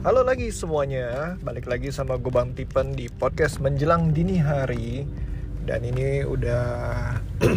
Halo 0.00 0.24
lagi 0.24 0.48
semuanya, 0.48 1.36
balik 1.44 1.68
lagi 1.68 1.92
sama 1.92 2.16
gue 2.16 2.32
Bang 2.32 2.56
Tipen 2.56 2.96
di 2.96 3.12
podcast 3.12 3.60
menjelang 3.60 4.16
dini 4.16 4.40
hari. 4.40 5.04
Dan 5.68 5.84
ini 5.84 6.24
udah 6.24 6.64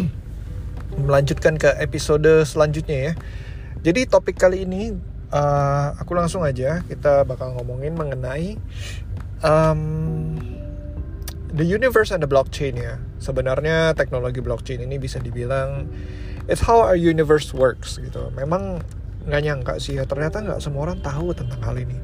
melanjutkan 1.08 1.56
ke 1.56 1.72
episode 1.80 2.44
selanjutnya 2.44 2.98
ya. 3.00 3.12
Jadi 3.80 4.04
topik 4.04 4.36
kali 4.36 4.68
ini 4.68 4.92
uh, 5.32 5.96
aku 5.96 6.12
langsung 6.12 6.44
aja 6.44 6.84
kita 6.84 7.24
bakal 7.24 7.56
ngomongin 7.56 7.96
mengenai 7.96 8.60
um, 9.40 10.36
The 11.48 11.64
universe 11.64 12.12
and 12.12 12.20
the 12.20 12.28
blockchain 12.28 12.76
ya. 12.76 13.00
Sebenarnya 13.24 13.96
teknologi 13.96 14.44
blockchain 14.44 14.84
ini 14.84 15.00
bisa 15.00 15.16
dibilang 15.16 15.88
It's 16.44 16.60
how 16.60 16.84
our 16.84 17.00
universe 17.00 17.56
works 17.56 17.96
gitu. 17.96 18.28
Memang 18.36 18.84
nggak 19.24 19.40
nyangka 19.40 19.74
sih 19.80 19.96
ya 19.96 20.04
ternyata 20.04 20.44
nggak 20.44 20.60
semua 20.60 20.92
orang 20.92 21.00
tahu 21.00 21.32
tentang 21.32 21.56
hal 21.64 21.80
ini 21.80 21.96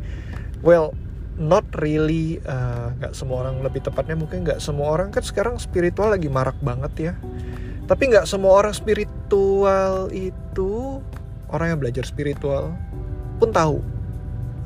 well 0.61 0.93
not 1.41 1.65
really 1.81 2.37
uh, 2.45 2.93
nggak 3.01 3.13
uh, 3.13 3.17
semua 3.17 3.49
orang 3.49 3.65
lebih 3.65 3.81
tepatnya 3.81 4.13
mungkin 4.13 4.45
nggak 4.45 4.61
semua 4.61 4.93
orang 4.93 5.09
kan 5.09 5.25
sekarang 5.25 5.57
spiritual 5.57 6.13
lagi 6.13 6.29
marak 6.29 6.57
banget 6.61 6.93
ya. 7.11 7.13
Tapi 7.89 8.13
nggak 8.13 8.29
semua 8.29 8.61
orang 8.61 8.77
spiritual 8.77 10.13
itu 10.13 11.01
orang 11.51 11.75
yang 11.75 11.79
belajar 11.81 12.05
spiritual 12.05 12.77
pun 13.41 13.51
tahu. 13.51 13.81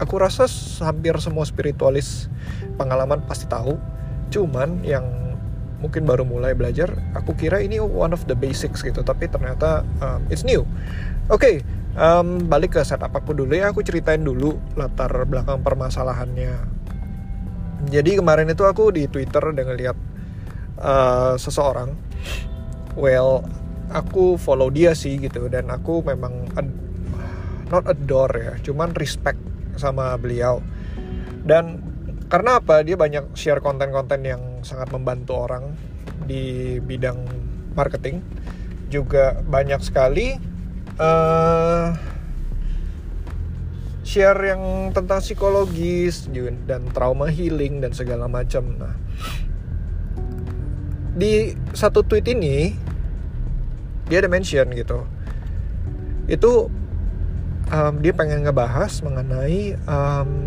Aku 0.03 0.19
rasa 0.19 0.51
hampir 0.83 1.15
semua 1.23 1.47
spiritualis 1.47 2.27
pengalaman 2.75 3.23
pasti 3.25 3.47
tahu. 3.47 3.79
Cuman 4.35 4.83
yang 4.83 5.24
mungkin 5.85 6.09
baru 6.09 6.25
mulai 6.25 6.57
belajar 6.57 6.97
aku 7.13 7.37
kira 7.37 7.61
ini 7.61 7.77
one 7.77 8.17
of 8.17 8.25
the 8.25 8.33
basics 8.33 8.81
gitu 8.81 9.05
tapi 9.05 9.29
ternyata 9.29 9.85
um, 10.01 10.25
it's 10.33 10.41
new. 10.41 10.65
Oke 11.29 11.37
okay, 11.37 11.55
um, 11.93 12.49
balik 12.49 12.73
ke 12.73 12.81
setup 12.81 13.13
aku 13.13 13.37
dulu 13.37 13.53
ya 13.53 13.69
aku 13.69 13.85
ceritain 13.85 14.25
dulu 14.25 14.57
latar 14.81 15.13
belakang 15.29 15.61
permasalahannya. 15.61 16.57
Jadi 17.93 18.17
kemarin 18.17 18.49
itu 18.49 18.65
aku 18.65 18.89
di 18.97 19.05
twitter 19.05 19.53
udah 19.53 19.65
ngeliat 19.69 19.97
uh, 20.81 21.37
seseorang 21.37 21.93
well 22.97 23.45
aku 23.93 24.41
follow 24.41 24.73
dia 24.73 24.97
sih 24.97 25.21
gitu 25.21 25.53
dan 25.53 25.69
aku 25.69 26.01
memang 26.01 26.49
ad- 26.57 26.81
not 27.69 27.85
adore 27.85 28.33
ya 28.41 28.55
cuman 28.65 28.97
respect 28.97 29.37
sama 29.77 30.17
beliau. 30.17 30.65
Dan 31.45 31.84
karena 32.35 32.59
apa 32.59 32.83
dia 32.83 32.99
banyak 32.99 33.31
share 33.39 33.63
konten-konten 33.63 34.27
yang 34.27 34.43
sangat 34.67 34.91
membantu 34.91 35.39
orang 35.39 35.71
di 36.27 36.83
bidang 36.83 37.23
marketing 37.79 38.27
juga 38.91 39.39
banyak 39.47 39.79
sekali 39.79 40.35
uh, 40.99 41.95
share 44.03 44.51
yang 44.51 44.91
tentang 44.91 45.23
psikologis 45.23 46.27
dan 46.67 46.91
trauma 46.91 47.31
healing 47.31 47.79
dan 47.79 47.95
segala 47.95 48.27
macam. 48.27 48.83
Nah, 48.83 48.99
di 51.15 51.55
satu 51.71 52.03
tweet 52.03 52.35
ini 52.35 52.75
dia 54.11 54.19
ada 54.19 54.27
mention 54.27 54.75
gitu. 54.75 55.07
Itu 56.27 56.67
um, 57.71 57.95
dia 58.03 58.11
pengen 58.11 58.43
ngebahas 58.43 58.91
mengenai 59.07 59.79
um, 59.87 60.44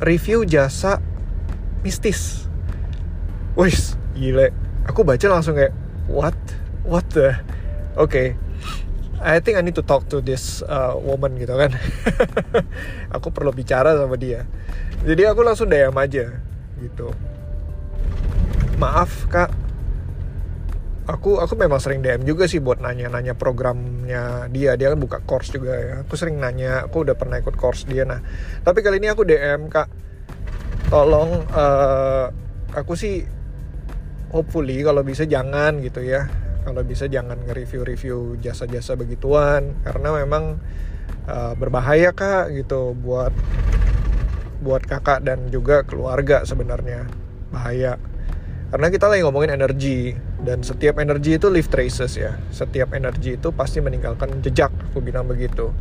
review 0.00 0.44
jasa 0.44 1.00
mistis. 1.80 2.50
Wih, 3.56 3.76
gile. 4.12 4.52
Aku 4.86 5.02
baca 5.02 5.26
langsung 5.28 5.56
kayak 5.56 5.72
what? 6.10 6.36
What 6.86 7.08
the? 7.10 7.34
Oke, 7.96 8.10
okay. 8.10 8.28
I 9.16 9.40
think 9.40 9.56
I 9.56 9.64
need 9.64 9.74
to 9.80 9.84
talk 9.84 10.06
to 10.12 10.20
this 10.20 10.60
uh, 10.68 10.92
woman 11.00 11.40
gitu 11.40 11.56
kan. 11.56 11.72
aku 13.16 13.32
perlu 13.32 13.50
bicara 13.50 13.96
sama 13.96 14.20
dia. 14.20 14.44
Jadi 15.02 15.24
aku 15.24 15.40
langsung 15.40 15.72
DM 15.72 15.96
aja 15.96 16.36
gitu. 16.78 17.08
Maaf 18.76 19.24
kak, 19.32 19.48
aku 21.06 21.38
aku 21.38 21.54
memang 21.54 21.78
sering 21.78 22.02
DM 22.02 22.26
juga 22.26 22.50
sih 22.50 22.58
buat 22.58 22.82
nanya-nanya 22.82 23.38
programnya 23.38 24.50
dia. 24.50 24.74
Dia 24.74 24.92
kan 24.92 25.00
buka 25.00 25.18
course 25.22 25.54
juga 25.54 25.74
ya. 25.74 25.94
Aku 26.02 26.18
sering 26.18 26.38
nanya. 26.42 26.86
Aku 26.86 27.06
udah 27.06 27.14
pernah 27.14 27.38
ikut 27.38 27.54
course 27.54 27.86
dia. 27.86 28.02
Nah, 28.02 28.20
tapi 28.66 28.82
kali 28.82 28.98
ini 28.98 29.08
aku 29.10 29.22
DM 29.22 29.70
kak. 29.70 29.88
Tolong, 30.86 31.42
uh, 31.50 32.30
aku 32.74 32.94
sih 32.94 33.26
hopefully 34.30 34.82
kalau 34.82 35.00
bisa 35.00 35.24
jangan 35.24 35.78
gitu 35.82 36.02
ya 36.02 36.26
kalau 36.66 36.82
bisa 36.82 37.06
jangan 37.06 37.38
nge-review-review 37.46 38.42
jasa-jasa 38.42 38.98
begituan 38.98 39.78
karena 39.86 40.08
memang 40.18 40.58
uh, 41.30 41.54
berbahaya 41.54 42.10
kak 42.10 42.50
gitu 42.52 42.92
buat 42.98 43.30
buat 44.60 44.82
kakak 44.82 45.22
dan 45.22 45.46
juga 45.48 45.86
keluarga 45.86 46.42
sebenarnya 46.42 47.06
bahaya 47.54 48.02
karena 48.76 48.92
kita 48.92 49.08
lagi 49.08 49.24
ngomongin 49.24 49.56
energi 49.56 50.12
dan 50.44 50.60
setiap 50.60 51.00
energi 51.00 51.40
itu 51.40 51.48
leave 51.48 51.64
traces 51.64 52.12
ya. 52.20 52.36
Setiap 52.52 52.92
energi 52.92 53.40
itu 53.40 53.48
pasti 53.48 53.80
meninggalkan 53.80 54.44
jejak 54.44 54.68
aku 54.92 55.00
bilang 55.00 55.24
begitu. 55.24 55.72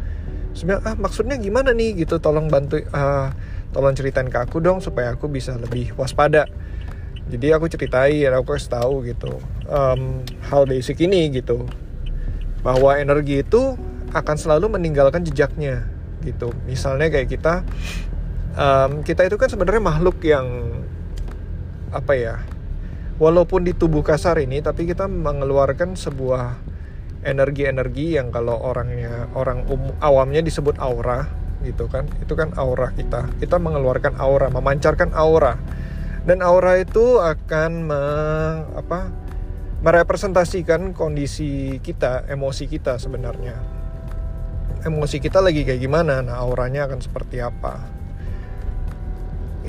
Sebenarnya 0.56 0.88
ah 0.88 0.96
maksudnya 0.96 1.36
gimana 1.36 1.76
nih? 1.76 2.08
Gitu 2.08 2.24
tolong 2.24 2.48
bantu 2.48 2.80
uh, 2.96 3.36
tolong 3.76 3.92
ceritain 4.00 4.32
ke 4.32 4.40
aku 4.40 4.64
dong 4.64 4.80
supaya 4.80 5.12
aku 5.12 5.28
bisa 5.28 5.60
lebih 5.60 5.92
waspada. 6.00 6.48
Jadi 7.28 7.52
aku 7.52 7.68
ceritain 7.68 8.32
aku 8.32 8.56
kasih 8.56 8.72
tahu 8.80 9.04
gitu 9.04 9.44
um, 9.68 10.24
hal 10.48 10.64
basic 10.64 11.04
ini 11.04 11.36
gitu 11.36 11.68
bahwa 12.64 12.96
energi 12.96 13.44
itu 13.44 13.76
akan 14.16 14.40
selalu 14.40 14.72
meninggalkan 14.72 15.20
jejaknya 15.28 15.84
gitu. 16.24 16.56
Misalnya 16.64 17.12
kayak 17.12 17.28
kita 17.28 17.60
um, 18.56 19.04
kita 19.04 19.28
itu 19.28 19.36
kan 19.36 19.52
sebenarnya 19.52 19.84
makhluk 19.84 20.16
yang 20.24 20.48
apa 21.92 22.16
ya 22.16 22.55
walaupun 23.18 23.64
di 23.64 23.74
tubuh 23.74 24.04
kasar 24.04 24.40
ini 24.42 24.60
tapi 24.60 24.88
kita 24.90 25.08
mengeluarkan 25.08 25.96
sebuah 25.96 26.58
energi-energi 27.26 28.20
yang 28.20 28.30
kalau 28.30 28.60
orangnya 28.60 29.32
orang 29.34 29.66
um, 29.72 29.92
awamnya 30.04 30.46
disebut 30.46 30.78
aura 30.78 31.26
gitu 31.66 31.90
kan 31.90 32.06
itu 32.22 32.38
kan 32.38 32.54
aura 32.60 32.94
kita 32.94 33.26
kita 33.42 33.58
mengeluarkan 33.58 34.20
aura 34.22 34.54
memancarkan 34.54 35.10
aura 35.18 35.58
dan 36.26 36.42
aura 36.42 36.82
itu 36.82 37.22
akan 37.22 37.72
me, 37.86 38.04
apa 38.74 39.14
merepresentasikan 39.86 40.98
kondisi 40.98 41.78
kita, 41.78 42.26
emosi 42.26 42.66
kita 42.66 42.98
sebenarnya. 42.98 43.54
Emosi 44.82 45.22
kita 45.22 45.38
lagi 45.46 45.62
kayak 45.62 45.78
gimana, 45.78 46.26
nah 46.26 46.42
auranya 46.42 46.90
akan 46.90 46.98
seperti 46.98 47.46
apa. 47.46 47.78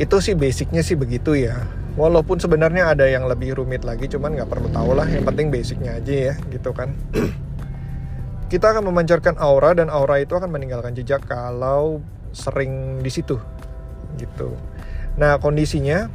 Itu 0.01 0.25
sih 0.25 0.33
basicnya 0.33 0.81
sih 0.81 0.97
begitu 0.97 1.37
ya. 1.37 1.61
Walaupun 1.97 2.37
sebenarnya 2.37 2.93
ada 2.93 3.09
yang 3.09 3.25
lebih 3.25 3.57
rumit 3.57 3.81
lagi, 3.83 4.05
cuman 4.07 4.37
nggak 4.37 4.53
perlu 4.53 4.69
tahu 4.69 4.93
lah. 4.93 5.09
Yang 5.09 5.25
penting 5.33 5.47
basicnya 5.49 5.97
aja 5.97 6.15
ya, 6.33 6.35
gitu 6.53 6.71
kan. 6.77 6.93
kita 8.53 8.77
akan 8.77 8.93
memancarkan 8.93 9.41
aura 9.41 9.73
dan 9.73 9.89
aura 9.89 10.21
itu 10.21 10.37
akan 10.37 10.53
meninggalkan 10.53 10.93
jejak 10.93 11.25
kalau 11.25 12.05
sering 12.37 13.01
di 13.01 13.09
situ, 13.09 13.41
gitu. 14.21 14.53
Nah 15.17 15.41
kondisinya 15.41 16.13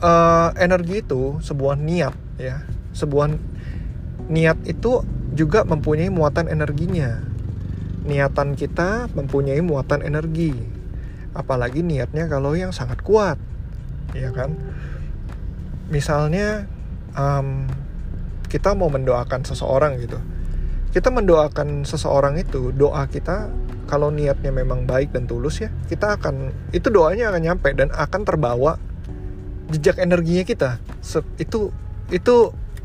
uh, 0.00 0.50
energi 0.56 1.04
itu 1.04 1.40
sebuah 1.40 1.76
niat 1.78 2.14
ya 2.36 2.64
sebuah 2.92 3.32
niat 4.26 4.58
itu 4.66 5.04
juga 5.36 5.64
mempunyai 5.64 6.08
muatan 6.08 6.48
energinya 6.48 7.20
niatan 8.06 8.56
kita 8.56 9.10
mempunyai 9.12 9.60
muatan 9.60 10.00
energi 10.00 10.54
apalagi 11.36 11.84
niatnya 11.84 12.30
kalau 12.30 12.56
yang 12.56 12.72
sangat 12.72 13.04
kuat 13.04 13.36
ya 14.22 14.30
kan? 14.32 14.56
Misalnya 15.92 16.64
um, 17.16 17.68
kita 18.46 18.72
mau 18.78 18.88
mendoakan 18.88 19.42
seseorang 19.42 19.98
gitu. 20.00 20.18
Kita 20.94 21.12
mendoakan 21.12 21.84
seseorang 21.84 22.40
itu 22.40 22.72
doa 22.72 23.04
kita 23.04 23.52
kalau 23.84 24.08
niatnya 24.08 24.50
memang 24.50 24.88
baik 24.88 25.14
dan 25.14 25.30
tulus 25.30 25.62
ya 25.62 25.70
kita 25.86 26.18
akan 26.18 26.50
itu 26.74 26.90
doanya 26.90 27.30
akan 27.30 27.42
nyampe 27.44 27.70
dan 27.76 27.94
akan 27.94 28.22
terbawa 28.26 28.80
jejak 29.68 30.00
energinya 30.00 30.44
kita. 30.46 30.70
Itu 31.36 31.74
itu 32.08 32.34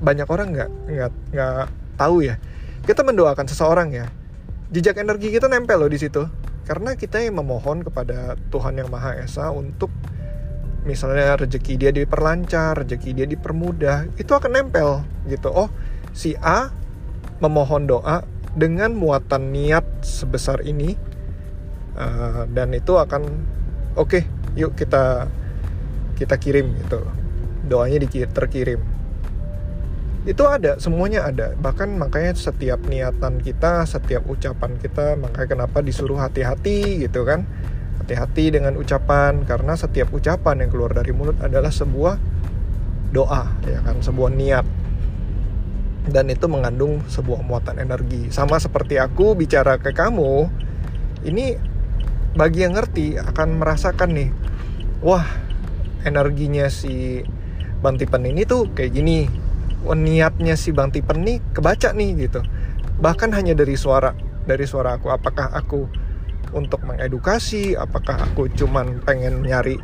banyak 0.02 0.28
orang 0.28 0.48
nggak 0.52 0.70
nggak 0.92 1.12
nggak 1.34 1.66
tahu 1.96 2.26
ya. 2.26 2.36
Kita 2.84 3.06
mendoakan 3.06 3.46
seseorang 3.48 3.90
ya 3.94 4.10
jejak 4.72 4.98
energi 5.04 5.30
kita 5.30 5.52
nempel 5.52 5.80
loh 5.80 5.92
di 5.92 6.00
situ. 6.00 6.26
Karena 6.68 6.96
kita 6.96 7.20
yang 7.20 7.42
memohon 7.42 7.84
kepada 7.84 8.40
Tuhan 8.48 8.80
yang 8.80 8.88
Maha 8.88 9.20
Esa 9.20 9.52
untuk 9.52 9.92
misalnya 10.84 11.38
rezeki 11.38 11.78
dia 11.78 11.92
diperlancar, 11.94 12.82
rezeki 12.86 13.12
dia 13.14 13.28
dipermudah, 13.30 14.10
itu 14.18 14.32
akan 14.34 14.52
nempel 14.52 15.06
gitu. 15.30 15.50
Oh, 15.54 15.70
si 16.12 16.34
A 16.42 16.74
memohon 17.42 17.90
doa 17.90 18.26
dengan 18.54 18.92
muatan 18.94 19.56
niat 19.56 19.86
sebesar 20.04 20.62
ini 20.68 20.98
uh, 21.96 22.46
dan 22.52 22.74
itu 22.76 22.98
akan 22.98 23.24
oke, 23.96 24.10
okay, 24.10 24.24
yuk 24.58 24.74
kita 24.74 25.30
kita 26.18 26.36
kirim 26.38 26.74
gitu. 26.82 27.02
Doanya 27.66 28.02
terkirim 28.30 29.02
itu 30.22 30.46
ada 30.46 30.78
semuanya 30.78 31.26
ada 31.26 31.58
bahkan 31.58 31.90
makanya 31.98 32.38
setiap 32.38 32.78
niatan 32.86 33.42
kita 33.42 33.90
setiap 33.90 34.22
ucapan 34.30 34.78
kita 34.78 35.18
makanya 35.18 35.48
kenapa 35.50 35.82
disuruh 35.82 36.22
hati-hati 36.22 37.02
gitu 37.02 37.26
kan 37.26 37.50
hati-hati 38.12 38.60
dengan 38.60 38.76
ucapan 38.76 39.48
karena 39.48 39.80
setiap 39.80 40.12
ucapan 40.12 40.68
yang 40.68 40.70
keluar 40.76 40.92
dari 40.92 41.16
mulut 41.16 41.40
adalah 41.40 41.72
sebuah 41.72 42.20
doa 43.16 43.48
ya 43.64 43.80
kan? 43.88 44.04
Sebuah 44.04 44.36
niat. 44.36 44.68
Dan 46.12 46.28
itu 46.28 46.52
mengandung 46.52 47.08
sebuah 47.08 47.40
muatan 47.48 47.80
energi. 47.80 48.28
Sama 48.36 48.60
seperti 48.60 49.00
aku 49.00 49.32
bicara 49.40 49.80
ke 49.80 49.96
kamu 49.96 50.52
ini 51.24 51.56
bagi 52.36 52.68
yang 52.68 52.76
ngerti 52.76 53.16
akan 53.16 53.60
merasakan 53.64 54.12
nih 54.12 54.30
wah 55.00 55.24
energinya 56.04 56.68
si 56.68 57.24
Bang 57.80 57.96
Tipen 57.96 58.28
ini 58.28 58.44
tuh 58.44 58.68
kayak 58.76 58.92
gini. 58.92 59.32
Oh, 59.88 59.96
niatnya 59.96 60.60
si 60.60 60.76
Bang 60.76 60.92
Tipen 60.92 61.24
nih 61.24 61.40
kebaca 61.56 61.96
nih 61.96 62.28
gitu. 62.28 62.44
Bahkan 63.00 63.32
hanya 63.32 63.56
dari 63.56 63.80
suara 63.80 64.12
dari 64.44 64.68
suara 64.68 65.00
aku 65.00 65.08
apakah 65.08 65.48
aku 65.56 66.01
untuk 66.52 66.84
mengedukasi 66.84 67.76
apakah 67.80 68.20
aku 68.20 68.52
cuman 68.52 69.00
pengen 69.04 69.44
nyari 69.44 69.80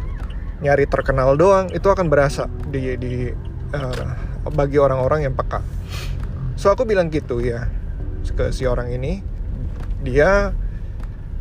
nyari 0.60 0.90
terkenal 0.90 1.38
doang 1.38 1.70
itu 1.70 1.86
akan 1.88 2.10
berasa 2.10 2.50
di 2.70 2.98
di 2.98 3.30
uh, 3.74 4.10
bagi 4.52 4.80
orang-orang 4.80 5.28
yang 5.30 5.36
peka. 5.36 5.62
So 6.58 6.74
aku 6.74 6.88
bilang 6.88 7.14
gitu 7.14 7.40
ya 7.44 7.70
ke 8.28 8.52
si 8.52 8.68
orang 8.68 8.92
ini. 8.92 9.22
Dia 10.02 10.52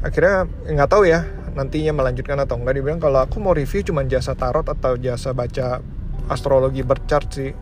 akhirnya 0.04 0.46
nggak 0.46 0.90
tahu 0.90 1.08
ya 1.08 1.24
nantinya 1.56 1.96
melanjutkan 1.96 2.36
atau 2.36 2.60
enggak 2.60 2.76
dia 2.76 2.84
bilang 2.84 3.00
kalau 3.00 3.24
aku 3.24 3.40
mau 3.40 3.56
review 3.56 3.80
cuman 3.80 4.12
jasa 4.12 4.36
tarot 4.36 4.68
atau 4.68 5.00
jasa 5.00 5.32
baca 5.32 5.80
astrologi 6.28 6.84
berchart 6.84 7.28
sih. 7.32 7.52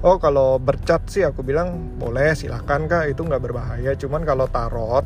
Oh 0.00 0.16
kalau 0.16 0.56
bercat 0.56 1.04
sih 1.12 1.28
aku 1.28 1.44
bilang 1.44 2.00
boleh 2.00 2.32
silahkan 2.32 2.88
kak. 2.88 3.12
Itu 3.12 3.28
nggak 3.28 3.42
berbahaya. 3.44 3.92
Cuman 4.00 4.24
kalau 4.24 4.48
tarot 4.48 5.04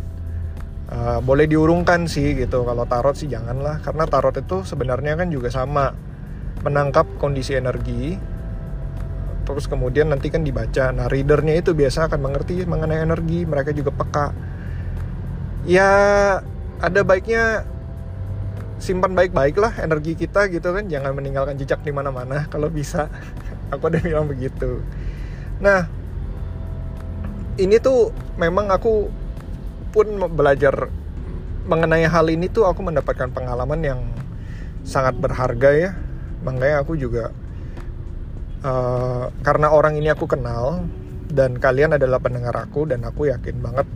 uh, 0.91 1.21
boleh 1.25 1.47
diurungkan 1.49 2.11
sih 2.11 2.35
gitu. 2.37 2.67
Kalau 2.67 2.85
tarot 2.85 3.17
sih 3.17 3.31
janganlah. 3.31 3.81
Karena 3.81 4.05
tarot 4.05 4.35
itu 4.37 4.67
sebenarnya 4.67 5.17
kan 5.17 5.29
juga 5.31 5.49
sama. 5.49 5.95
Menangkap 6.65 7.05
kondisi 7.21 7.53
energi 7.53 8.17
terus 9.45 9.69
kemudian 9.69 10.09
nanti 10.09 10.33
kan 10.33 10.41
dibaca. 10.43 10.91
Nah 10.91 11.07
readernya 11.07 11.61
itu 11.61 11.77
biasa 11.77 12.09
akan 12.09 12.21
mengerti 12.25 12.65
mengenai 12.65 13.05
energi 13.05 13.45
mereka 13.45 13.71
juga 13.77 13.93
peka. 13.93 14.33
Ya 15.69 15.89
ada 16.81 17.01
baiknya 17.05 17.69
simpan 18.81 19.17
baik-baik 19.17 19.57
lah 19.61 19.77
energi 19.85 20.17
kita 20.17 20.49
gitu 20.49 20.73
kan. 20.73 20.89
Jangan 20.89 21.13
meninggalkan 21.13 21.61
jejak 21.61 21.85
di 21.85 21.93
mana-mana. 21.93 22.45
Kalau 22.53 22.73
bisa. 22.73 23.13
Aku 23.69 23.93
udah 23.93 24.01
bilang 24.01 24.27
begitu. 24.27 24.81
Nah 25.61 25.87
ini 27.61 27.79
tuh 27.79 28.11
memang 28.41 28.73
aku 28.73 29.24
pun 29.94 30.11
belajar 30.35 30.91
mengenai 31.70 32.05
hal 32.11 32.26
ini 32.26 32.50
tuh 32.50 32.67
aku 32.67 32.82
mendapatkan 32.82 33.31
pengalaman 33.31 33.81
yang 33.87 34.00
sangat 34.82 35.14
berharga 35.14 35.70
ya. 35.70 35.91
Makanya 36.43 36.82
aku 36.82 36.99
juga 36.99 37.31
uh, 38.67 39.31
karena 39.46 39.70
orang 39.70 39.94
ini 39.94 40.11
aku 40.11 40.26
kenal 40.26 40.82
dan 41.31 41.56
kalian 41.56 41.94
adalah 41.94 42.19
pendengar 42.19 42.52
aku 42.58 42.91
dan 42.91 43.06
aku 43.06 43.31
yakin 43.31 43.62
banget 43.62 43.87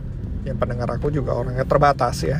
yang 0.47 0.55
pendengar 0.55 0.87
aku 0.89 1.11
juga 1.11 1.35
orangnya 1.35 1.67
terbatas 1.67 2.23
ya. 2.23 2.39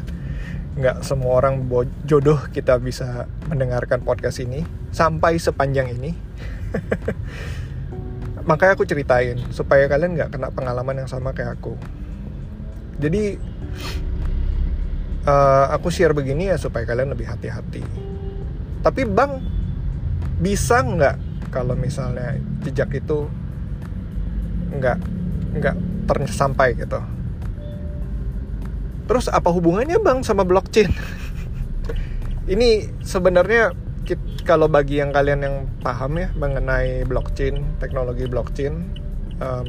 Nggak 0.79 1.03
semua 1.03 1.43
orang 1.43 1.67
jodoh 2.07 2.39
kita 2.55 2.79
bisa 2.79 3.27
mendengarkan 3.51 4.01
podcast 4.01 4.39
ini 4.39 4.63
sampai 4.95 5.35
sepanjang 5.35 5.93
ini. 5.93 6.15
Makanya 8.49 8.73
aku 8.73 8.87
ceritain 8.87 9.37
supaya 9.53 9.85
kalian 9.85 10.17
nggak 10.17 10.31
kena 10.33 10.49
pengalaman 10.49 11.05
yang 11.05 11.09
sama 11.11 11.37
kayak 11.37 11.61
aku 11.61 11.77
jadi 12.99 13.39
uh, 15.23 15.65
aku 15.71 15.87
share 15.87 16.11
begini 16.11 16.51
ya 16.51 16.59
supaya 16.59 16.83
kalian 16.83 17.15
lebih 17.15 17.31
hati-hati. 17.31 17.83
Tapi 18.83 19.01
bang 19.07 19.39
bisa 20.39 20.83
nggak 20.83 21.15
kalau 21.51 21.75
misalnya 21.79 22.35
jejak 22.63 22.91
itu 22.99 23.27
nggak 24.75 24.99
nggak 25.59 25.75
tersampai 26.11 26.75
gitu? 26.75 26.99
Terus 29.09 29.25
apa 29.31 29.49
hubungannya 29.49 29.97
bang 29.97 30.21
sama 30.21 30.45
blockchain? 30.45 30.91
Ini 32.53 33.01
sebenarnya 33.01 33.73
kalau 34.45 34.65
bagi 34.65 34.97
yang 34.97 35.13
kalian 35.13 35.41
yang 35.45 35.55
paham 35.85 36.17
ya 36.17 36.33
mengenai 36.33 37.05
blockchain, 37.05 37.77
teknologi 37.77 38.25
blockchain, 38.25 38.73
um, 39.37 39.67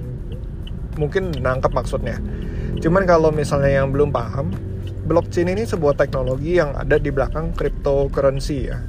mungkin 0.96 1.32
nangkep 1.36 1.72
maksudnya. 1.72 2.16
Cuman 2.80 3.04
kalau 3.04 3.28
misalnya 3.28 3.84
yang 3.84 3.92
belum 3.92 4.08
paham, 4.08 4.52
blockchain 5.04 5.52
ini 5.52 5.68
sebuah 5.68 6.00
teknologi 6.00 6.56
yang 6.56 6.72
ada 6.72 6.96
di 6.96 7.12
belakang 7.12 7.52
cryptocurrency 7.52 8.58
ya. 8.72 8.80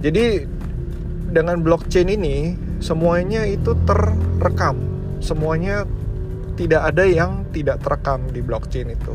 Jadi 0.00 0.46
dengan 1.28 1.60
blockchain 1.60 2.08
ini 2.08 2.56
semuanya 2.80 3.44
itu 3.44 3.76
terekam, 3.84 4.80
semuanya 5.20 5.84
tidak 6.56 6.88
ada 6.94 7.04
yang 7.04 7.44
tidak 7.52 7.84
terekam 7.84 8.24
di 8.32 8.40
blockchain 8.40 8.88
itu. 8.94 9.14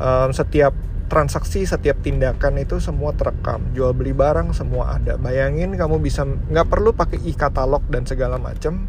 Um, 0.00 0.32
setiap 0.32 0.72
transaksi 1.10 1.66
setiap 1.66 1.98
tindakan 2.06 2.62
itu 2.62 2.78
semua 2.78 3.10
terekam 3.18 3.66
jual 3.74 3.90
beli 3.90 4.14
barang 4.14 4.54
semua 4.54 4.94
ada 4.94 5.18
bayangin 5.18 5.74
kamu 5.74 5.98
bisa 5.98 6.22
nggak 6.22 6.70
perlu 6.70 6.94
pakai 6.94 7.18
e-katalog 7.26 7.82
dan 7.90 8.06
segala 8.06 8.38
macam 8.38 8.86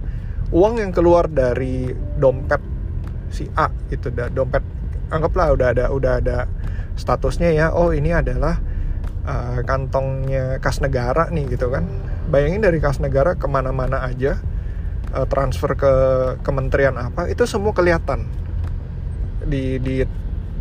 uang 0.53 0.77
yang 0.77 0.93
keluar 0.93 1.25
dari 1.25 1.89
dompet 2.21 2.70
si 3.31 3.47
A 3.55 3.71
itu 3.89 4.11
dompet 4.11 4.61
anggaplah 5.11 5.55
udah 5.55 5.67
ada 5.71 5.85
udah 5.91 6.19
ada 6.19 6.37
statusnya 6.95 7.51
ya 7.55 7.67
oh 7.71 7.95
ini 7.95 8.11
adalah 8.11 8.59
uh, 9.25 9.59
kantongnya 9.63 10.59
kas 10.59 10.83
negara 10.83 11.31
nih 11.31 11.55
gitu 11.55 11.71
kan. 11.71 11.87
Bayangin 12.31 12.63
dari 12.63 12.79
kas 12.79 13.01
negara 13.03 13.35
ke 13.35 13.47
mana-mana 13.47 14.03
aja 14.05 14.39
uh, 15.15 15.27
transfer 15.27 15.75
ke 15.75 15.93
kementerian 16.45 16.95
apa 16.95 17.27
itu 17.27 17.43
semua 17.47 17.75
kelihatan 17.75 18.27
di 19.43 19.81
di 19.81 20.05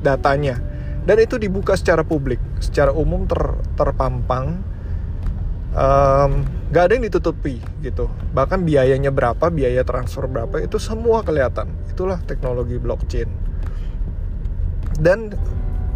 datanya. 0.00 0.58
Dan 1.00 1.16
itu 1.16 1.40
dibuka 1.40 1.72
secara 1.80 2.04
publik 2.04 2.38
secara 2.60 2.92
umum 2.92 3.24
ter, 3.24 3.40
terpampang 3.74 4.60
um, 5.74 6.42
gak 6.70 6.90
ada 6.90 6.92
yang 6.98 7.04
ditutupi 7.06 7.58
gitu. 7.82 8.10
Bahkan 8.34 8.62
biayanya 8.66 9.10
berapa 9.10 9.50
biaya 9.50 9.82
transfer 9.86 10.26
berapa 10.26 10.62
itu 10.62 10.78
semua 10.78 11.22
kelihatan. 11.22 11.70
Itulah 11.90 12.22
teknologi 12.26 12.78
blockchain. 12.78 13.30
Dan 15.00 15.34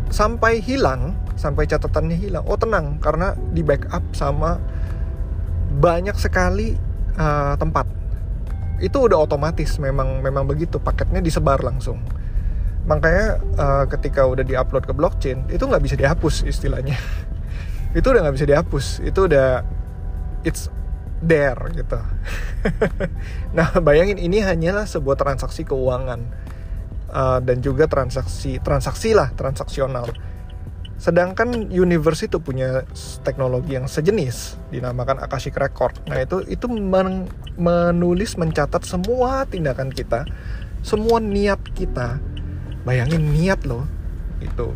sampai 0.08 0.62
hilang 0.62 1.16
sampai 1.34 1.66
catatannya 1.66 2.14
hilang 2.14 2.46
oh 2.46 2.54
tenang 2.54 3.02
karena 3.02 3.34
di 3.50 3.66
backup 3.66 4.04
sama 4.14 4.62
banyak 5.74 6.14
sekali 6.14 6.78
uh, 7.18 7.58
tempat. 7.58 7.86
Itu 8.78 9.06
udah 9.06 9.22
otomatis 9.22 9.78
memang 9.78 10.22
memang 10.22 10.46
begitu 10.46 10.78
paketnya 10.78 11.18
disebar 11.18 11.62
langsung. 11.62 11.98
Makanya 12.84 13.40
uh, 13.56 13.84
ketika 13.88 14.28
udah 14.28 14.44
diupload 14.44 14.84
ke 14.84 14.92
blockchain 14.92 15.48
itu 15.48 15.64
nggak 15.64 15.82
bisa 15.82 15.96
dihapus 15.96 16.44
istilahnya 16.44 16.94
itu 17.94 18.06
udah 18.10 18.20
nggak 18.26 18.36
bisa 18.36 18.46
dihapus. 18.50 18.86
Itu 19.06 19.30
udah 19.30 19.62
it's 20.42 20.68
there 21.22 21.58
gitu. 21.72 21.98
Nah 23.56 23.70
bayangin 23.78 24.18
ini 24.18 24.42
hanyalah 24.42 24.84
sebuah 24.84 25.16
transaksi 25.16 25.62
keuangan. 25.64 26.20
Uh, 27.14 27.38
dan 27.38 27.62
juga 27.62 27.86
transaksi 27.86 28.58
transaksi 28.58 29.14
lah 29.14 29.30
transaksional. 29.38 30.10
Sedangkan 30.98 31.70
universe 31.70 32.26
itu 32.26 32.42
punya 32.42 32.82
teknologi 33.22 33.78
yang 33.78 33.86
sejenis 33.86 34.58
dinamakan 34.74 35.22
Akashic 35.22 35.54
Record. 35.54 36.02
Nah 36.10 36.18
itu 36.18 36.42
itu 36.50 36.66
men 36.66 37.30
menulis 37.54 38.34
mencatat 38.34 38.82
semua 38.82 39.46
tindakan 39.46 39.94
kita 39.94 40.26
semua 40.82 41.22
niat 41.22 41.62
kita. 41.78 42.18
Bayangin 42.82 43.30
niat 43.30 43.62
loh 43.62 43.86
itu. 44.42 44.74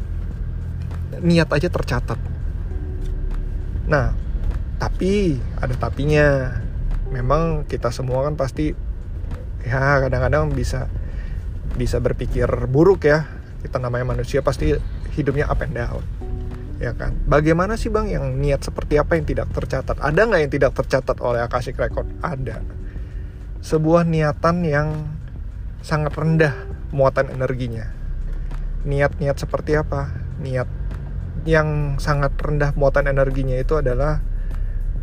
Niat 1.19 1.51
aja 1.51 1.67
tercatat 1.67 2.38
nah 3.89 4.15
tapi 4.79 5.41
ada 5.59 5.75
tapinya. 5.75 6.55
Memang 7.09 7.65
kita 7.65 7.89
semua 7.89 8.29
kan 8.29 8.37
pasti 8.37 8.71
ya 9.65 10.05
kadang-kadang 10.05 10.53
bisa 10.53 10.87
bisa 11.75 11.99
berpikir 11.99 12.47
buruk 12.69 13.09
ya. 13.09 13.27
Kita 13.65 13.83
namanya 13.83 14.15
manusia 14.15 14.45
pasti 14.45 14.77
hidupnya 15.17 15.51
up 15.51 15.59
and 15.65 15.75
down 15.75 16.05
ya 16.79 16.95
kan? 16.95 17.15
Bagaimana 17.27 17.75
sih 17.75 17.91
bang 17.91 18.07
yang 18.09 18.39
niat 18.39 18.63
seperti 18.63 18.99
apa 18.99 19.19
yang 19.19 19.27
tidak 19.27 19.51
tercatat? 19.51 19.99
Ada 19.99 20.21
nggak 20.31 20.41
yang 20.47 20.53
tidak 20.55 20.73
tercatat 20.79 21.19
oleh 21.19 21.43
Akashic 21.43 21.75
Record? 21.75 22.07
Ada. 22.23 22.63
Sebuah 23.59 24.07
niatan 24.07 24.63
yang 24.63 24.89
sangat 25.83 26.15
rendah 26.15 26.55
muatan 26.95 27.35
energinya. 27.35 27.91
Niat-niat 28.87 29.37
seperti 29.43 29.75
apa? 29.75 30.15
Niat 30.39 30.71
yang 31.47 32.01
sangat 32.03 32.35
rendah 32.41 32.75
muatan 32.75 33.07
energinya 33.07 33.55
itu 33.55 33.79
adalah 33.79 34.19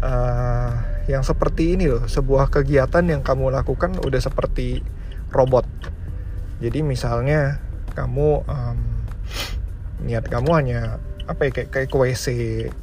uh, 0.01 0.71
yang 1.05 1.21
seperti 1.21 1.77
ini 1.77 1.85
loh 1.87 2.09
sebuah 2.09 2.49
kegiatan 2.49 3.05
yang 3.05 3.21
kamu 3.21 3.53
lakukan 3.53 3.95
udah 4.01 4.21
seperti 4.21 4.81
robot. 5.29 5.65
Jadi 6.59 6.81
misalnya 6.81 7.61
kamu 7.93 8.43
um, 8.47 8.77
niat 10.03 10.25
kamu 10.27 10.49
hanya 10.55 10.79
apa 11.25 11.49
ya 11.49 11.51
kayak 11.51 11.69
kayak 11.73 11.89
ke 11.89 11.97
WC 11.97 12.25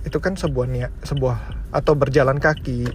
itu 0.06 0.18
kan 0.18 0.34
sebuah 0.34 0.66
niat 0.70 0.92
sebuah 1.02 1.70
atau 1.74 1.92
berjalan 1.98 2.38
kaki. 2.38 2.88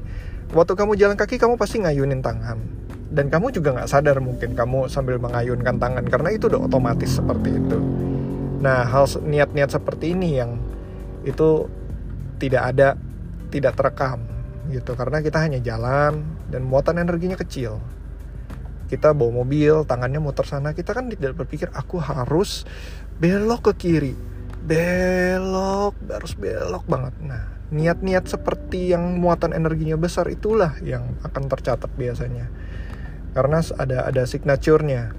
Waktu 0.55 0.73
kamu 0.79 0.95
jalan 0.95 1.19
kaki 1.19 1.35
kamu 1.35 1.59
pasti 1.59 1.83
ngayunin 1.83 2.23
tangan. 2.23 2.59
Dan 3.07 3.31
kamu 3.31 3.55
juga 3.55 3.71
nggak 3.71 3.87
sadar 3.87 4.19
mungkin 4.19 4.51
kamu 4.51 4.91
sambil 4.91 5.15
mengayunkan 5.15 5.79
tangan 5.79 6.03
karena 6.11 6.29
itu 6.35 6.51
udah 6.51 6.67
otomatis 6.67 7.15
seperti 7.15 7.55
itu 7.55 8.06
nah 8.57 8.85
hal 8.87 9.05
niat-niat 9.21 9.69
seperti 9.69 10.17
ini 10.17 10.41
yang 10.41 10.57
itu 11.27 11.69
tidak 12.37 12.63
ada 12.73 12.97
tidak 13.49 13.73
terekam 13.77 14.37
gitu. 14.71 14.93
Karena 14.93 15.23
kita 15.23 15.39
hanya 15.41 15.59
jalan 15.63 16.23
dan 16.51 16.61
muatan 16.63 16.99
energinya 16.99 17.39
kecil. 17.39 17.79
Kita 18.87 19.11
bawa 19.11 19.43
mobil 19.43 19.83
tangannya 19.83 20.23
muter 20.23 20.47
sana. 20.47 20.71
Kita 20.71 20.95
kan 20.95 21.11
tidak 21.11 21.35
berpikir 21.35 21.67
aku 21.75 21.99
harus 21.99 22.63
belok 23.19 23.71
ke 23.71 23.87
kiri. 23.87 24.15
Belok 24.63 25.95
harus 26.07 26.33
belok 26.35 26.87
banget. 26.87 27.15
Nah 27.23 27.43
niat-niat 27.67 28.31
seperti 28.31 28.95
yang 28.95 29.19
muatan 29.19 29.51
energinya 29.51 29.99
besar 29.99 30.31
itulah 30.31 30.71
yang 30.79 31.19
akan 31.23 31.51
tercatat 31.51 31.91
biasanya. 31.99 32.47
Karena 33.35 33.59
ada 33.75 34.07
ada 34.07 34.23
signaturenya. 34.23 35.11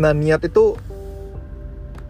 Nah 0.00 0.12
niat 0.16 0.40
itu 0.48 0.80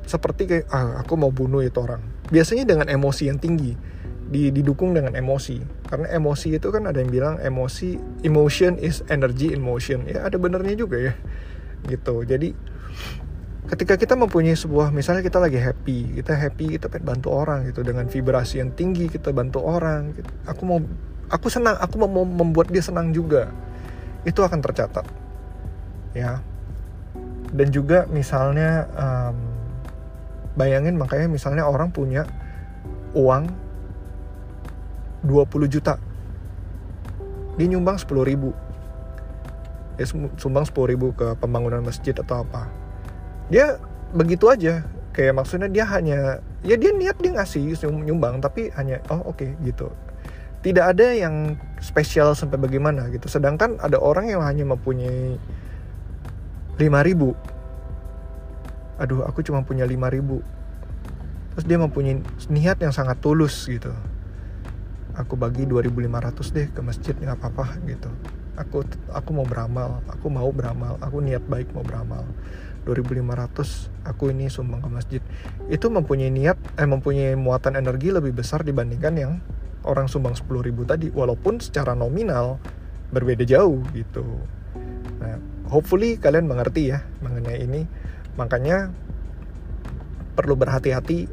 seperti 0.07 0.43
kayak 0.51 0.67
ah, 0.71 1.01
aku 1.03 1.15
mau 1.15 1.31
bunuh 1.31 1.63
itu 1.63 1.79
orang. 1.79 2.03
Biasanya 2.29 2.65
dengan 2.67 2.87
emosi 2.91 3.29
yang 3.31 3.39
tinggi 3.39 3.93
didukung 4.33 4.97
dengan 4.97 5.13
emosi. 5.13 5.61
Karena 5.85 6.09
emosi 6.09 6.57
itu 6.57 6.69
kan 6.73 6.89
ada 6.89 6.97
yang 7.05 7.13
bilang 7.13 7.37
emosi 7.37 8.01
emotion 8.25 8.81
is 8.81 9.05
energy 9.13 9.53
in 9.53 9.61
motion. 9.61 10.09
Ya 10.09 10.25
ada 10.25 10.41
benernya 10.41 10.73
juga 10.73 10.97
ya 10.97 11.13
gitu. 11.85 12.25
Jadi 12.25 12.57
ketika 13.69 14.01
kita 14.01 14.17
mempunyai 14.17 14.57
sebuah 14.57 14.91
misalnya 14.91 15.23
kita 15.23 15.39
lagi 15.39 15.61
happy 15.61 16.19
kita 16.19 16.35
happy 16.35 16.81
kita 16.81 16.89
pengen 16.89 17.13
bantu 17.13 17.29
orang 17.29 17.69
gitu. 17.69 17.85
Dengan 17.85 18.09
vibrasi 18.09 18.65
yang 18.65 18.73
tinggi 18.73 19.13
kita 19.13 19.37
bantu 19.37 19.61
orang 19.61 20.17
gitu. 20.17 20.33
aku 20.49 20.63
mau 20.65 20.81
aku 21.29 21.47
senang 21.53 21.77
aku 21.77 22.01
mau 22.01 22.25
membuat 22.25 22.73
dia 22.73 22.81
senang 22.81 23.13
juga. 23.13 23.53
Itu 24.25 24.41
akan 24.41 24.65
tercatat 24.65 25.05
ya. 26.17 26.41
Dan 27.53 27.69
juga 27.69 28.09
misalnya 28.09 28.89
um, 28.97 29.52
bayangin 30.55 31.01
makanya 31.01 31.29
misalnya 31.29 31.65
orang 31.65 31.89
punya 31.93 32.29
uang 33.17 33.49
20 35.25 35.69
juta. 35.71 35.97
Dia 37.57 37.67
nyumbang 37.69 38.01
10 38.01 38.27
ribu. 38.27 38.51
Dia 40.01 40.09
sumbang 40.41 40.65
10 40.67 40.93
ribu 40.93 41.13
ke 41.15 41.37
pembangunan 41.39 41.85
masjid 41.85 42.17
atau 42.17 42.43
apa. 42.43 42.67
Dia 43.53 43.79
begitu 44.13 44.49
aja. 44.51 44.83
Kayak 45.13 45.45
maksudnya 45.45 45.69
dia 45.69 45.85
hanya 45.93 46.41
ya 46.65 46.75
dia 46.81 46.89
niat 46.97 47.21
dia 47.21 47.37
ngasih 47.37 47.77
nyumbang 47.85 48.41
tapi 48.41 48.73
hanya 48.73 49.05
oh 49.13 49.31
oke 49.31 49.45
okay, 49.45 49.51
gitu. 49.61 49.93
Tidak 50.63 50.81
ada 50.81 51.13
yang 51.13 51.59
spesial 51.83 52.33
sampai 52.33 52.57
bagaimana 52.57 53.13
gitu. 53.13 53.29
Sedangkan 53.29 53.77
ada 53.83 54.01
orang 54.01 54.33
yang 54.33 54.41
hanya 54.41 54.65
mempunyai 54.65 55.37
5 56.81 57.09
ribu 57.09 57.37
aduh 59.03 59.27
aku 59.27 59.43
cuma 59.43 59.67
punya 59.67 59.83
5 59.83 59.99
ribu. 60.15 60.39
Terus 61.53 61.67
dia 61.67 61.77
mempunyai 61.77 62.23
niat 62.49 62.79
yang 62.79 62.95
sangat 62.95 63.19
tulus 63.19 63.67
gitu. 63.67 63.91
Aku 65.19 65.35
bagi 65.35 65.67
2500 65.67 66.55
deh 66.55 66.67
ke 66.71 66.81
masjid 66.81 67.13
nggak 67.19 67.37
apa-apa 67.43 67.83
gitu. 67.91 68.09
Aku 68.57 68.87
aku 69.11 69.31
mau 69.35 69.45
beramal 69.45 70.01
aku 70.07 70.31
mau 70.31 70.49
beramal 70.55 70.97
aku 71.03 71.19
niat 71.19 71.43
baik 71.51 71.75
mau 71.75 71.83
beramal. 71.83 72.23
2500 72.87 73.91
aku 74.07 74.33
ini 74.33 74.49
sumbang 74.49 74.81
ke 74.81 74.89
masjid. 74.89 75.23
Itu 75.67 75.91
mempunyai 75.91 76.31
niat 76.31 76.57
eh 76.79 76.89
mempunyai 76.89 77.35
muatan 77.35 77.77
energi 77.77 78.15
lebih 78.15 78.33
besar 78.33 78.63
dibandingkan 78.63 79.15
yang 79.19 79.33
orang 79.83 80.07
sumbang 80.07 80.39
10.000 80.39 80.63
tadi 80.87 81.11
walaupun 81.11 81.59
secara 81.59 81.93
nominal 81.93 82.63
berbeda 83.13 83.45
jauh 83.45 83.83
gitu. 83.93 84.25
Nah 85.21 85.37
hopefully 85.69 86.17
kalian 86.17 86.49
mengerti 86.49 86.91
ya 86.95 87.05
mengenai 87.21 87.61
ini 87.61 87.83
makanya 88.37 88.93
perlu 90.33 90.57
berhati-hati 90.57 91.29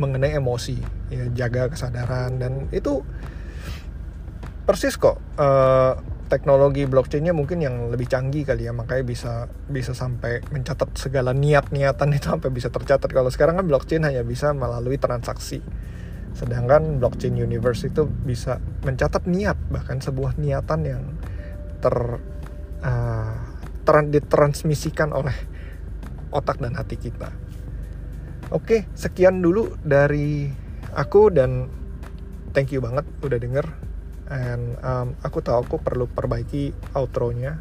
mengenai 0.00 0.34
emosi 0.34 0.76
ya 1.12 1.28
jaga 1.34 1.70
kesadaran 1.70 2.40
dan 2.40 2.66
itu 2.72 3.04
persis 4.64 4.96
kok 4.96 5.18
uh, 5.38 5.98
teknologi 6.30 6.86
blockchainnya 6.86 7.34
mungkin 7.34 7.58
yang 7.58 7.90
lebih 7.90 8.06
canggih 8.06 8.46
kali 8.46 8.70
ya 8.70 8.72
makanya 8.72 9.02
bisa 9.02 9.32
bisa 9.66 9.92
sampai 9.92 10.38
mencatat 10.54 10.94
segala 10.94 11.34
niat-niatan 11.34 12.08
itu 12.16 12.30
sampai 12.30 12.50
bisa 12.54 12.70
tercatat. 12.70 13.10
Kalau 13.10 13.28
sekarang 13.34 13.58
kan 13.58 13.66
blockchain 13.66 14.06
hanya 14.06 14.22
bisa 14.22 14.54
melalui 14.54 14.96
transaksi 14.96 15.58
sedangkan 16.30 17.02
blockchain 17.02 17.34
universe 17.34 17.90
itu 17.90 18.06
bisa 18.06 18.62
mencatat 18.86 19.26
niat 19.26 19.58
bahkan 19.66 19.98
sebuah 19.98 20.38
niatan 20.38 20.80
yang 20.86 21.02
ter 21.82 22.22
uh, 22.86 23.34
ditransmisikan 23.90 25.10
oleh 25.10 25.34
otak 26.30 26.62
dan 26.62 26.74
hati 26.74 26.96
kita. 26.96 27.30
Oke 28.50 28.90
sekian 28.98 29.38
dulu 29.42 29.78
dari 29.82 30.50
aku 30.94 31.30
dan 31.30 31.70
thank 32.50 32.74
you 32.74 32.82
banget 32.82 33.06
udah 33.22 33.38
denger. 33.38 33.66
And 34.30 34.78
um, 34.82 35.18
aku 35.26 35.42
tahu 35.42 35.66
aku 35.66 35.76
perlu 35.82 36.06
perbaiki 36.06 36.70
outro-nya. 36.94 37.58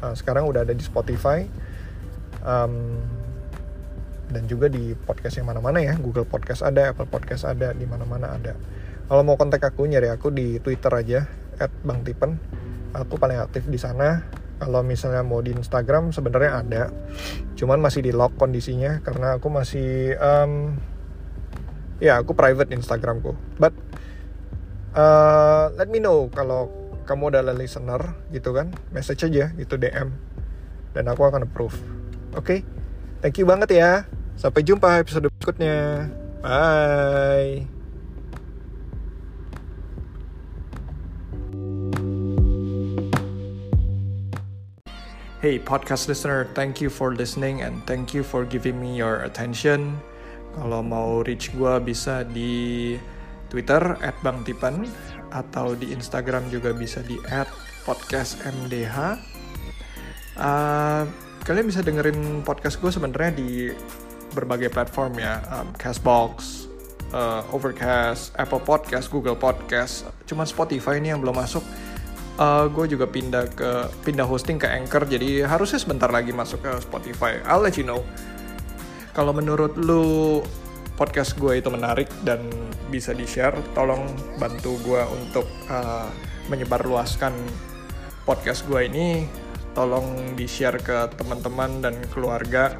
Uh, 0.00 0.12
sekarang 0.16 0.48
udah 0.48 0.64
ada 0.64 0.72
di 0.76 0.84
Spotify 0.84 1.44
um, 2.44 3.00
dan 4.28 4.44
juga 4.46 4.68
di 4.68 4.92
podcast 4.96 5.40
yang 5.40 5.48
mana-mana 5.48 5.80
ya. 5.80 5.96
Google 5.96 6.28
Podcast 6.28 6.64
ada 6.64 6.92
Apple 6.92 7.08
Podcast 7.08 7.48
ada 7.48 7.72
di 7.72 7.84
mana-mana 7.88 8.36
ada. 8.36 8.52
Kalau 9.08 9.26
mau 9.26 9.34
kontak 9.40 9.64
aku 9.64 9.88
nyari 9.88 10.12
aku 10.12 10.30
di 10.30 10.60
Twitter 10.62 10.92
aja 10.92 11.26
@bangtipen 11.84 12.60
aku 12.94 13.18
paling 13.18 13.38
aktif 13.38 13.66
di 13.70 13.78
sana 13.78 14.22
kalau 14.60 14.84
misalnya 14.84 15.24
mau 15.24 15.40
di 15.40 15.56
Instagram 15.56 16.12
sebenarnya 16.12 16.52
ada. 16.60 16.82
Cuman 17.56 17.80
masih 17.80 18.04
di 18.04 18.12
lock 18.12 18.36
kondisinya 18.36 19.00
karena 19.00 19.40
aku 19.40 19.48
masih 19.48 20.14
um, 20.20 20.76
ya 21.98 22.20
aku 22.20 22.36
private 22.36 22.68
Instagramku. 22.76 23.32
But 23.56 23.72
uh, 24.92 25.72
let 25.80 25.88
me 25.88 26.04
know 26.04 26.28
kalau 26.28 26.68
kamu 27.08 27.32
adalah 27.32 27.56
listener 27.56 28.20
gitu 28.30 28.52
kan. 28.52 28.76
Message 28.92 29.26
aja 29.32 29.50
gitu 29.56 29.80
DM 29.80 30.12
dan 30.92 31.04
aku 31.08 31.24
akan 31.24 31.48
approve. 31.48 31.74
Oke? 32.36 32.44
Okay? 32.44 32.60
thank 33.24 33.40
you 33.40 33.48
banget 33.48 33.80
ya. 33.80 34.04
Sampai 34.36 34.64
jumpa 34.64 35.00
episode 35.00 35.28
berikutnya. 35.28 36.08
Bye 36.40 37.79
Hey 45.40 45.56
podcast 45.56 46.04
listener, 46.04 46.52
thank 46.52 46.84
you 46.84 46.92
for 46.92 47.16
listening 47.16 47.64
and 47.64 47.80
thank 47.88 48.12
you 48.12 48.20
for 48.20 48.44
giving 48.44 48.76
me 48.76 49.00
your 49.00 49.24
attention. 49.24 49.96
Kalau 50.52 50.84
mau 50.84 51.24
reach 51.24 51.48
gue 51.56 51.80
bisa 51.80 52.28
di 52.28 53.00
Twitter 53.48 53.80
@bangtipan 54.20 54.84
atau 55.32 55.72
di 55.72 55.96
Instagram 55.96 56.44
juga 56.52 56.76
bisa 56.76 57.00
di 57.00 57.16
@podcastmdh. 57.88 59.16
Uh, 60.36 61.08
kalian 61.48 61.72
bisa 61.72 61.80
dengerin 61.80 62.44
podcast 62.44 62.76
gue 62.76 62.92
sebenarnya 62.92 63.32
di 63.32 63.72
berbagai 64.36 64.68
platform 64.68 65.24
ya, 65.24 65.40
um, 65.56 65.72
Castbox, 65.72 66.68
uh, 67.16 67.48
Overcast, 67.48 68.36
Apple 68.36 68.60
Podcast, 68.60 69.08
Google 69.08 69.40
Podcast. 69.40 70.04
Cuman 70.28 70.44
Spotify 70.44 71.00
ini 71.00 71.16
yang 71.16 71.24
belum 71.24 71.40
masuk. 71.40 71.64
Uh, 72.40 72.72
gue 72.72 72.96
juga 72.96 73.04
pindah 73.04 73.52
ke 73.52 73.70
pindah 74.00 74.24
hosting 74.24 74.56
ke 74.56 74.64
Anchor, 74.64 75.04
jadi 75.04 75.44
harusnya 75.44 75.76
sebentar 75.76 76.08
lagi 76.08 76.32
masuk 76.32 76.64
ke 76.64 76.72
Spotify. 76.80 77.36
I'll 77.44 77.60
let 77.60 77.76
you 77.76 77.84
know. 77.84 78.00
Kalau 79.12 79.36
menurut 79.36 79.76
lu 79.76 80.40
podcast 80.96 81.36
gue 81.36 81.60
itu 81.60 81.68
menarik 81.68 82.08
dan 82.24 82.40
bisa 82.88 83.12
di-share, 83.12 83.52
tolong 83.76 84.08
bantu 84.40 84.80
gue 84.88 85.04
untuk 85.20 85.44
uh, 85.68 86.08
menyebarluaskan 86.48 87.36
podcast 88.24 88.64
gue 88.64 88.88
ini. 88.88 89.28
Tolong 89.76 90.32
di 90.32 90.48
share 90.48 90.80
ke 90.80 91.12
teman-teman 91.20 91.84
dan 91.84 91.94
keluarga. 92.08 92.72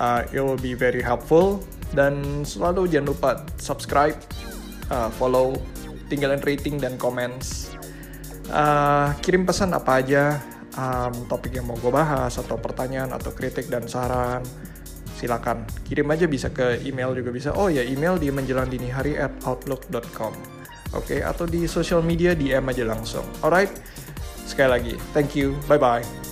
Uh, 0.00 0.24
it 0.32 0.40
will 0.40 0.56
be 0.56 0.72
very 0.72 1.04
helpful. 1.04 1.60
Dan 1.92 2.44
selalu 2.44 2.88
jangan 2.88 3.06
lupa 3.12 3.30
subscribe 3.60 4.16
uh, 4.88 5.12
follow 5.12 5.60
tinggalin 6.08 6.40
rating 6.40 6.80
dan 6.80 6.96
comments 6.96 7.76
uh, 8.52 9.14
kirim 9.24 9.48
pesan 9.48 9.72
apa 9.72 10.02
aja 10.02 10.42
um, 10.76 11.14
topik 11.28 11.56
yang 11.56 11.66
mau 11.68 11.76
gue 11.76 11.92
bahas 11.92 12.34
atau 12.36 12.56
pertanyaan 12.60 13.12
atau 13.14 13.32
kritik 13.32 13.68
dan 13.70 13.86
saran 13.88 14.44
silakan. 15.18 15.66
Kirim 15.82 16.06
aja 16.14 16.30
bisa 16.30 16.52
ke 16.54 16.78
email 16.86 17.10
juga 17.10 17.34
bisa. 17.34 17.50
Oh 17.58 17.66
ya 17.66 17.82
email 17.82 18.20
di 18.20 18.30
menjelang 18.30 18.70
dini 18.70 18.86
hari 18.86 19.18
at 19.18 19.34
outlook.com 19.42 20.30
oke 20.94 21.04
okay? 21.04 21.20
atau 21.20 21.44
di 21.44 21.66
social 21.66 22.00
media 22.00 22.32
DM 22.32 22.64
aja 22.70 22.84
langsung. 22.86 23.26
Alright 23.42 23.72
sekali 24.48 24.70
lagi 24.72 24.94
thank 25.12 25.36
you 25.36 25.52
bye 25.68 25.76
bye 25.76 26.27